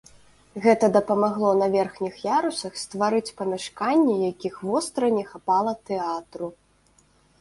Гэта 0.63 0.85
дапамагло 0.95 1.51
на 1.59 1.67
верхніх 1.75 2.15
ярусах 2.39 2.79
стварыць 2.85 3.35
памяшканні, 3.41 4.15
якіх 4.33 4.59
востра 4.71 5.05
не 5.19 5.23
хапала 5.33 5.79
тэатру. 5.91 6.47